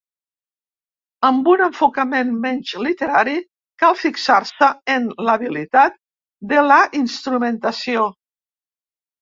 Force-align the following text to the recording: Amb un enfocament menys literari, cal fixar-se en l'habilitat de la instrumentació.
Amb 1.27 1.49
un 1.51 1.61
enfocament 1.65 2.31
menys 2.45 2.71
literari, 2.87 3.35
cal 3.83 3.97
fixar-se 4.05 4.71
en 4.95 5.07
l'habilitat 5.29 6.01
de 6.55 6.65
la 6.73 6.81
instrumentació. 7.05 8.11